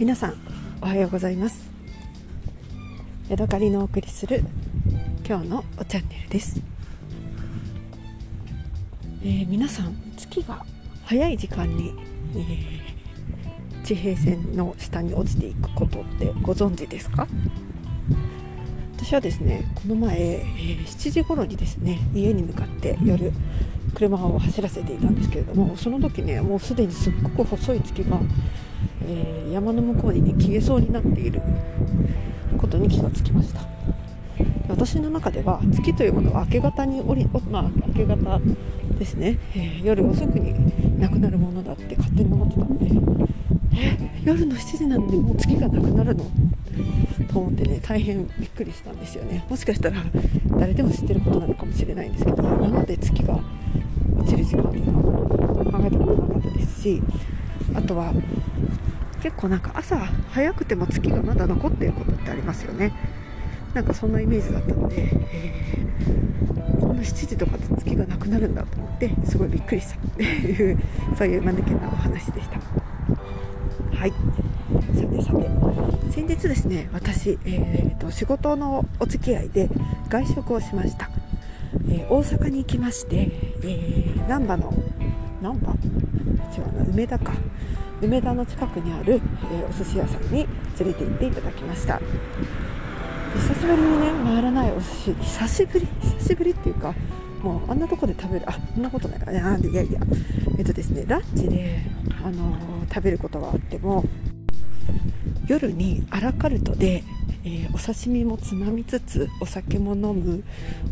[0.00, 0.34] 皆さん
[0.80, 1.68] おはようございます。
[3.28, 4.42] ヤドカリのお送りする
[5.28, 6.58] 今日のおチャンネルです、
[9.22, 10.64] えー、皆さん月が
[11.04, 11.92] 早い時間に、
[12.34, 17.28] えー、地平線の下に落ちていくことってご存知ですか？
[18.96, 23.32] 私はですねこの前、えー、7時頃にですね家に向かって夜
[23.94, 28.18] 車を走らせていたんですけれどもその時ねもうすでにすっごく細い月が、
[29.06, 31.40] えー、山の向こうにね消えそうになっている
[32.58, 33.60] ことに気がつきました。
[34.68, 38.40] 私の中では月というものは明け方に降り、まあ、明け方
[38.98, 43.30] ですね、えー、夜遅くになくなるものだって勝手に思ってたんで。
[43.72, 46.24] え夜の7時なのにもう月がなくなるの？
[47.32, 49.44] と思ってね大変びっくりしたんですよね。
[49.48, 50.02] もしかしたら
[50.58, 53.38] 誰でも知ってることなのかもしれないんですけど今まで月が
[54.18, 57.02] 落ちる時間っていうのは考えたことなかったですし
[57.74, 58.12] あとは
[59.22, 59.96] 結構なんか朝
[60.32, 62.92] 早くても月がまだ残っていることってありますよね。
[63.74, 70.78] なんかそんなイメージだったので、えー、こんな7時とかで月がなくなるんだと思ってすごいびっくりしたっていう
[71.16, 72.58] そういう間抜けなお話でした。
[73.96, 74.10] はい。
[74.10, 75.70] さてさて。
[76.10, 79.68] 先日ですね私、えーと、仕事のお付き合いで
[80.08, 81.08] 外食をしました、
[81.88, 83.30] えー、大阪に行きまして、
[83.62, 84.74] えー、難波の
[85.40, 85.72] 難波
[86.56, 87.32] 違うな梅田か。
[88.02, 90.46] 梅田の近くにある、えー、お寿司屋さんに
[90.78, 92.00] 連れて行っていただきました。
[93.34, 95.14] 久しぶりにね回らないお寿司。
[95.20, 95.86] 久しぶり？
[96.00, 96.94] 久しぶりっていうか
[97.42, 99.20] もうあんなとこで食べるあそんなことない。
[99.38, 100.00] あいやいや
[100.58, 101.82] えっとですねランチで、
[102.24, 104.04] あのー、食べることはあっても
[105.46, 107.04] 夜にアラカルトで、
[107.44, 110.42] えー、お刺身もつまみつつお酒も飲む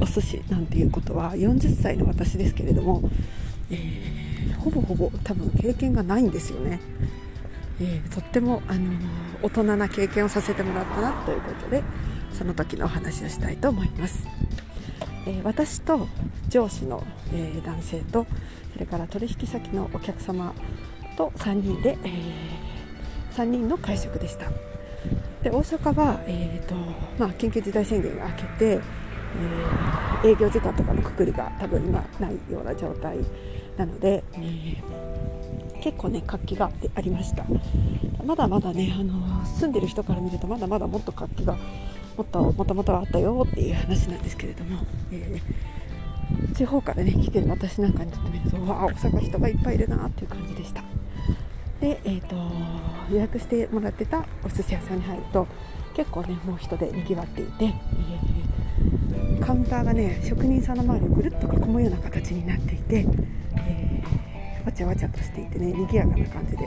[0.00, 3.08] お寿司なんていうことは40歳の私ですけれども、
[3.70, 6.80] えー、ほぼほぼ多分経験がないんですよね、
[7.80, 8.92] えとっても、あの
[9.42, 11.82] 大人な経験をさせてもらったなということで
[12.32, 14.26] その時のお話をしたいと思います、
[15.26, 16.06] えー、私と
[16.48, 18.26] 上司の、えー、男性と
[18.72, 20.54] それから取引先のお客様
[21.16, 24.50] と3人で、えー、3人の会食でした。
[25.42, 26.74] で大阪は、えーと
[27.18, 33.18] まあ、緊急事態宣言が明けて、えー、営業時間とかのくくりが多分今ないような状態
[33.76, 37.44] なので、えー、結構ね活気がありました。
[38.24, 41.56] まだまだねあの住んでる人から見るとまだまだもっと活気が
[42.16, 44.80] もっともともとあったよっていう話なんですけれども、
[45.12, 50.82] えー、地方からね来てる私なんかにとってみるとわあ大阪人がいっぱいいるなっていう感じでした。
[51.80, 52.34] で、えーと、
[53.12, 55.46] 予約してもらってたお寿司屋さんに入ると
[55.94, 63.06] 結構ねもう人でにぎわっていて、えー、カウンターがね職人さんの周りをぐるっと囲むような形になっていて、
[64.76, 66.66] ちゃわちゃとしていてね賑やかな感じで。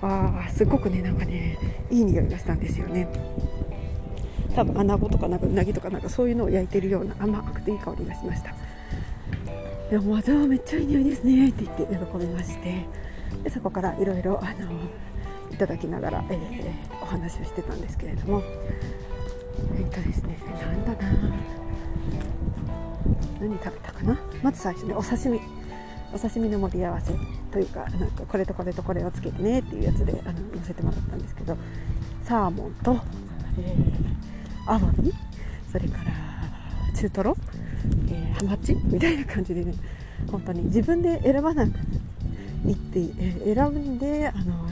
[0.00, 1.58] わあすごくねなんかね
[1.90, 3.08] いい匂いがしたんですよね。
[4.54, 8.54] 多分穴子とかなんかうなぎとかなんかそういうのを焼いてるような甘くていい香りがしました。
[9.90, 12.86] でもわざわめっちゃいい匂いですねって言って喜びまして。
[13.44, 14.40] でそこからいろいろ
[15.52, 18.42] いただきながら、えー、お話をしてたんですけれども。
[19.76, 21.08] えっとですねなんだな。
[23.40, 24.18] 何食べたかな？
[24.42, 25.40] まず最初にお刺身。
[26.12, 27.12] お刺身の盛り合わせ
[27.52, 31.56] というかなんかこれとこれとこれをつけてねっていうやつであの載せてもらったんですけど
[32.24, 32.98] サーモンと、
[33.58, 34.20] えー
[34.66, 35.12] アワビ
[35.70, 36.12] それから
[36.96, 37.36] 中トロ、
[38.08, 39.74] えー、ハマチみたいな感じでね
[40.30, 41.70] 本当に自分で選ばなく
[42.66, 44.68] いって、えー、選んであの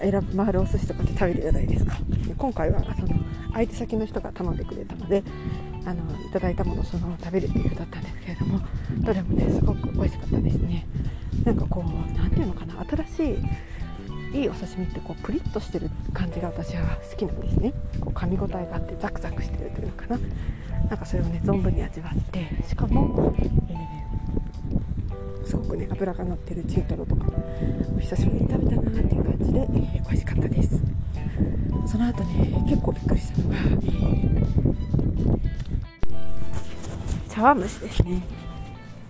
[0.00, 1.96] 選ぶ回るお寿司とかって食べるじゃないですか。
[2.36, 3.08] 今回はその
[3.52, 5.24] 相手先の人が頼んでくれたので
[5.88, 8.60] あのいただいたものをそのまま食べるっていうだったんですけれども
[8.98, 10.86] どれもねすごく美味しかったですね。
[11.44, 13.38] なんかこう何ていうのかな新し
[14.34, 17.72] いいいお刺身ってこうプリッとしてる感じが私は好きなんですね。
[18.00, 20.18] こう噛み応えがあってザクザクしてるというのかな。
[20.90, 27.26] なんかそれをね存分に味わってしかも、えー、すごくね脂が乗ってる中トロとか
[27.96, 30.78] お久しぶりに食べたなっていう感じで、えー、美味しかったです。
[31.86, 34.87] その後ね結構びっくりしたのが、えー、
[37.38, 38.20] 茶碗蒸しですね。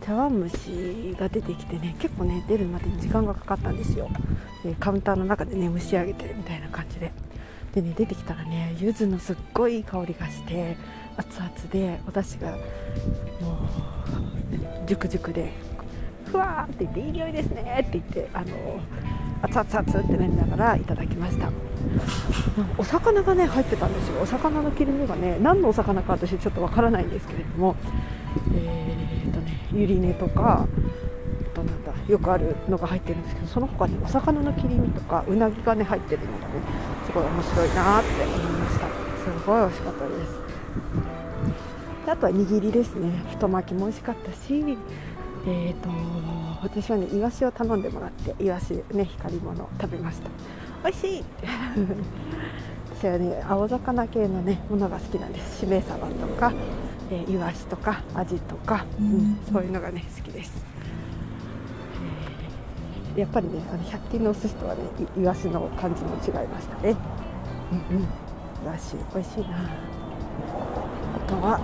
[0.02, 4.10] 茶碗蒸しが出てきてね結構ね出るまでに時間がかかったんですよ。
[4.62, 7.10] でカウンターの中でね蒸し上げてるみたいな感じで。
[7.74, 10.76] でね出てきたらね柚子のすっごいいい香りがして
[11.16, 12.58] 熱々でお出汁がもう
[14.86, 15.50] 熟熟で
[16.30, 18.46] ふわーって言っていい匂いですねって言ってあの
[19.40, 21.50] 熱々熱ってなりながらいただきました。
[22.76, 24.20] お魚がね入ってたんですよ。
[24.20, 27.74] お魚の切り身がね何のお魚か私ちょっとわからないんですけれども
[28.54, 36.62] えー、っとねゆり根とかあとなんだよくあるのが入ってるんですけどその他にお魚の切り身とかうなぎがね入ってるのがね
[37.06, 38.86] すごい面白いなって思いました。
[38.86, 40.38] すごい美味しかったです。
[42.06, 43.10] であとは握りですね。
[43.30, 44.78] 太巻きも美味しかったし
[45.46, 45.88] えーと、
[46.62, 50.30] 私はねイワシを頼んでもらってイワシね光り物食べました。
[50.84, 51.24] 美味しい。
[52.98, 55.60] 私はね青魚系のねものが好きなんです。
[55.60, 56.52] しめ鯖とか、
[57.10, 60.64] えー、イワシとかアジとか、うん、そういうのがね好きです、
[63.14, 64.82] えー、やっぱりねあの100均のお寿司とはね
[65.16, 66.96] イワシの感じも違いましたね。
[67.90, 68.02] うんうん。
[68.02, 68.06] イ
[68.66, 69.70] ワシ美味しいな。
[71.16, 71.60] あとは、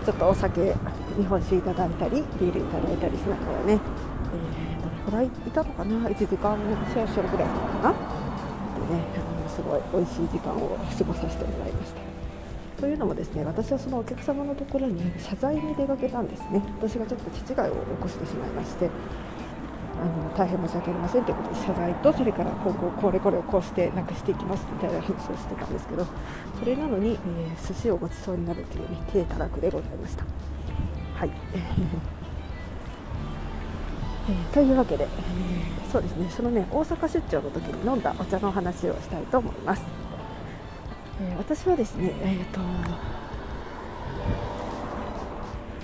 [0.00, 0.74] えー、ちょっとお酒
[1.16, 6.56] 日本酒いただいたりビールいただいたりしながらね、えー、どれくらいいたのかな？1時間
[6.92, 7.90] シェアしよるぐらいかな。
[7.92, 7.96] ね
[9.48, 12.13] すごい美味しい時間を過ごさせてもらいました。
[12.84, 16.60] というのもですね私はそのお客様のところに謝罪に出かけたんですね。
[16.76, 18.90] 私がちょっと手違いを起こしてしまいまして
[19.96, 26.06] あの大変申し訳ありませんということで謝罪とそれから今後これこれをこうしてなくしていきますみたいな話をしてたんですけど
[26.60, 30.26] それなのに、えー、寿司をごちそうになるという、ね、手たらくでございました。
[31.14, 31.30] はい。
[34.28, 35.10] えー、というわけで、えー、
[35.90, 36.28] そうですね。
[36.28, 40.03] そのね大阪出張の時に飲んだお茶の話をしたいと思います、
[41.20, 42.60] え、私はですねえっ、と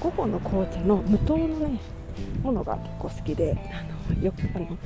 [0.00, 1.78] 午後の紅茶の無糖のね
[2.42, 4.76] ものが結構好きであのよくあの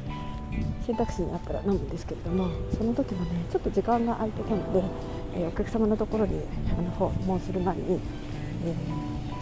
[0.87, 4.82] 選択肢にあったら飲むんですけれどもその時もねちょっと時間が空いてたので、
[5.37, 6.41] えお客様のところに
[6.79, 8.00] あの訪問する前に、
[8.64, 8.75] え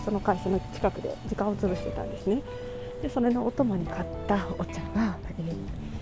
[0.04, 2.42] その会社の近くで時間を潰してたんですね。
[3.02, 5.42] でそれのお供に買ったお茶が、え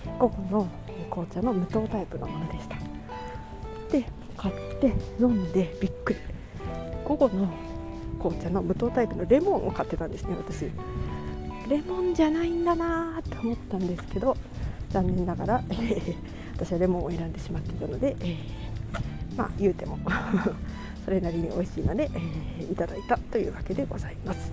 [0.07, 0.67] ー、午後の
[1.09, 2.75] 紅茶の無糖タイプのものでした。
[3.91, 4.05] で
[4.41, 6.19] 買って飲んでびっくり。
[7.05, 7.47] 午後の
[8.19, 10.65] 紅茶の無糖タイプのレモンを買ってたんですね私。
[11.69, 14.35] レモンじゃないんだなと思ったんですけど
[14.89, 16.15] 残念ながら、えー、
[16.53, 19.99] 私はレモンを選んでしまっていたので、えー、まあ言うても
[21.05, 24.51] それなりに美味しいので、えー、いただいたというわけでございます。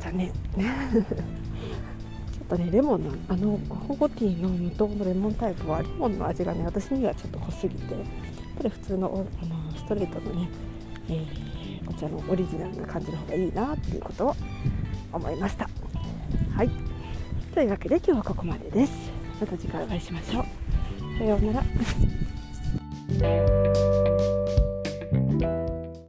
[0.00, 0.32] 残念。
[0.32, 7.94] ちょっとねレモンのあのホゴティーの無糖のレモンタイプはレモンの味がね私にはちょっと濃すぎて
[8.62, 10.48] ぱり普通のあのストレートのね、
[11.08, 14.36] えー、お茶のオリジナルな感じの方がいいなっていうことを
[15.12, 15.68] 思いました。
[16.56, 16.70] はい。
[17.54, 18.92] というわけで今日はここまでです。
[19.40, 20.44] また次回お会いしましょう。
[21.18, 21.52] さような
[23.88, 23.91] ら。